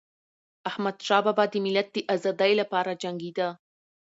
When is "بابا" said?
1.25-1.45